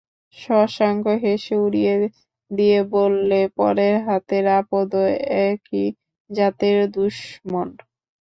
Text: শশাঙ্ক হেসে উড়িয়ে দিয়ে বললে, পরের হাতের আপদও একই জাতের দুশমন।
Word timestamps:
শশাঙ্ক 0.35 1.05
হেসে 1.23 1.55
উড়িয়ে 1.65 1.93
দিয়ে 2.51 2.79
বললে, 2.95 3.39
পরের 3.57 3.95
হাতের 4.07 4.45
আপদও 4.59 5.03
একই 5.47 5.85
জাতের 6.29 6.77
দুশমন। 6.93 7.67